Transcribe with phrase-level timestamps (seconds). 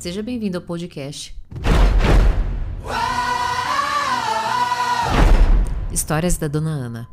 [0.00, 1.36] Seja bem-vindo ao podcast.
[5.92, 7.08] Histórias da Dona Ana.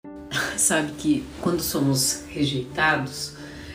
[0.58, 3.32] Sabe que quando somos rejeitados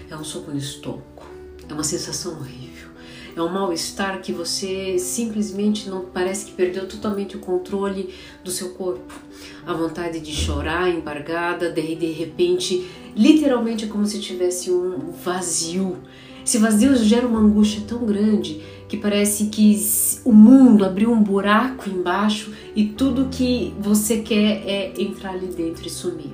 [0.07, 1.23] é um soco no estômago,
[1.67, 2.89] é uma sensação horrível,
[3.35, 8.13] é um mal-estar que você simplesmente não parece que perdeu totalmente o controle
[8.43, 9.15] do seu corpo.
[9.65, 15.97] A vontade de chorar embargada, de, de repente, literalmente é como se tivesse um vazio.
[16.45, 19.81] Esse vazio gera uma angústia tão grande que parece que
[20.23, 25.87] o mundo abriu um buraco embaixo e tudo que você quer é entrar ali dentro
[25.87, 26.33] e sumir.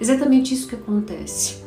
[0.00, 1.62] Exatamente isso que acontece.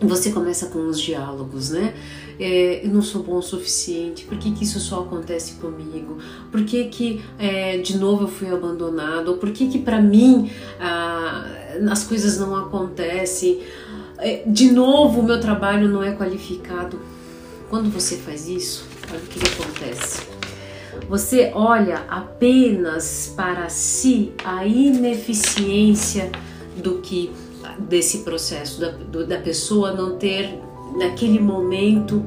[0.00, 1.92] Você começa com os diálogos, né?
[2.38, 6.18] É, eu não sou bom o suficiente, por que, que isso só acontece comigo?
[6.52, 9.34] Por que, que é, de novo eu fui abandonado?
[9.38, 10.48] Por que, que para mim
[10.78, 11.44] ah,
[11.90, 13.60] as coisas não acontecem?
[14.18, 17.00] É, de novo o meu trabalho não é qualificado.
[17.70, 20.26] Quando você faz isso, olha o que, acontece.
[21.08, 26.30] Você olha apenas para si a ineficiência
[26.76, 27.30] do que
[27.78, 30.58] desse processo da, do, da pessoa não ter
[30.96, 32.24] naquele momento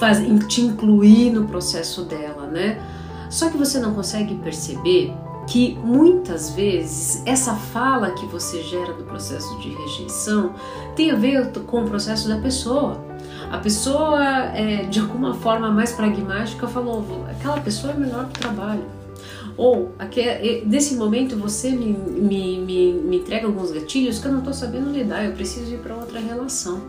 [0.00, 2.82] faz, te incluir no processo dela, né?
[3.30, 5.12] Só que você não consegue perceber
[5.46, 10.54] que muitas vezes essa fala que você gera do processo de rejeição
[10.94, 13.04] tem a ver com o processo da pessoa.
[13.50, 18.42] A pessoa, é, de alguma forma mais pragmática, falou: aquela pessoa é melhor que o
[18.42, 18.84] trabalho.
[19.56, 19.92] Ou,
[20.66, 24.90] nesse momento, você me, me, me, me entrega alguns gatilhos que eu não estou sabendo
[24.90, 26.82] lidar, eu preciso ir para outra relação.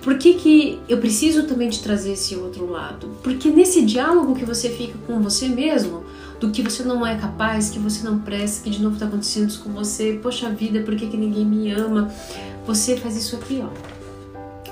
[0.00, 3.10] Por que, que eu preciso também te trazer esse outro lado?
[3.22, 6.04] Porque nesse diálogo que você fica com você mesmo,
[6.42, 9.48] do que você não é capaz, que você não presta, que de novo está acontecendo
[9.48, 12.12] isso com você, poxa vida, por que, que ninguém me ama?
[12.66, 13.68] Você faz isso aqui, ó.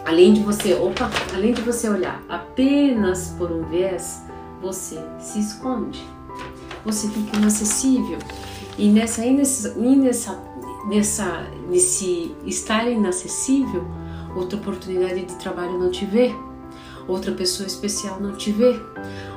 [0.05, 4.21] Além de você, opa, além de você olhar apenas por um viés,
[4.61, 6.03] você se esconde.
[6.85, 8.19] Você fica inacessível.
[8.77, 9.75] E nessa, nessa,
[10.89, 13.86] nessa, nesse estar inacessível,
[14.35, 16.35] outra oportunidade de trabalho não te vê,
[17.07, 18.75] outra pessoa especial não te vê,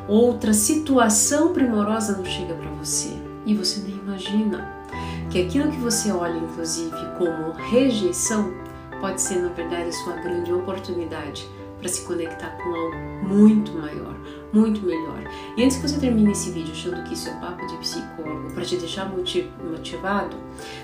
[0.08, 3.14] outra situação primorosa não chega para você
[3.46, 4.84] e você nem imagina
[5.30, 8.54] que aquilo que você olha, inclusive, como rejeição,
[9.02, 11.48] pode ser na verdade a sua grande oportunidade
[11.80, 12.96] para se conectar com algo
[13.28, 14.16] muito maior,
[14.54, 15.24] muito melhor.
[15.58, 18.64] E antes que você termine esse vídeo achando que isso é papo de psicólogo para
[18.64, 20.38] te deixar motivado,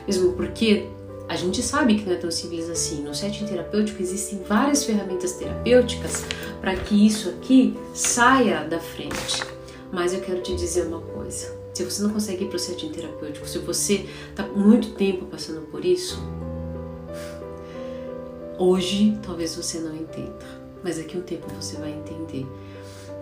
[0.06, 0.90] mesmo porque
[1.30, 3.04] a gente sabe que não é tão simples assim.
[3.04, 6.26] No setting terapêutico existem várias ferramentas terapêuticas
[6.60, 9.44] para que isso aqui saia da frente.
[9.92, 12.90] Mas eu quero te dizer uma coisa: se você não consegue ir para o setting
[12.90, 16.22] terapêutico, se você está muito tempo passando por isso,
[18.58, 20.46] hoje talvez você não entenda,
[20.84, 22.46] mas daqui a um tempo você vai entender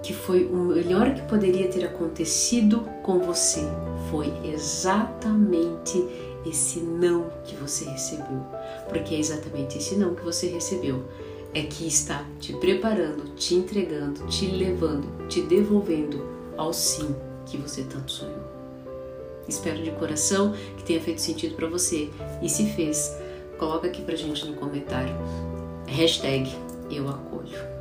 [0.04, 3.62] que foi o melhor que poderia ter acontecido com você.
[4.10, 6.06] Foi exatamente
[6.46, 8.42] esse não que você recebeu,
[8.88, 11.04] porque é exatamente esse não que você recebeu
[11.58, 16.24] é que está te preparando, te entregando, te levando, te devolvendo
[16.56, 17.16] ao sim
[17.48, 18.46] que você tanto sonhou.
[19.48, 22.10] Espero de coração que tenha feito sentido para você
[22.44, 23.18] e se fez,
[23.58, 25.16] coloca aqui pra gente no comentário
[25.88, 26.48] hashtag
[26.92, 27.77] eu acolho.